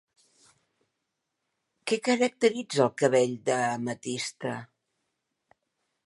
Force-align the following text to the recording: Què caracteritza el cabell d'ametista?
Què 1.91 1.99
caracteritza 2.07 2.81
el 2.85 2.89
cabell 3.01 3.35
d'ametista? 3.49 4.55